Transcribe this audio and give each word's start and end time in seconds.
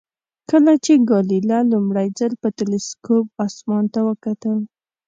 کله 0.49 0.73
چې 0.85 0.93
ګالیله 1.09 1.59
لومړی 1.71 2.07
ځل 2.19 2.33
په 2.41 2.47
تلسکوپ 2.57 3.25
اسمان 3.45 3.83
ته 3.93 3.99
وکتل. 4.07 4.57